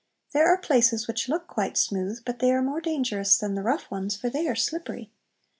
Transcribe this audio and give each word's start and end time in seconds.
There 0.33 0.47
are 0.47 0.57
places 0.57 1.07
which 1.07 1.29
look 1.29 1.45
quite 1.45 1.77
smooth, 1.77 2.21
but 2.25 2.39
they 2.39 2.51
are 2.53 2.63
more 2.63 2.81
dangerous 2.81 3.37
than 3.37 3.53
the 3.53 3.61
rough 3.61 3.91
ones, 3.91 4.15
for 4.17 4.31
they 4.31 4.47
are 4.47 4.55
slippery. 4.55 5.11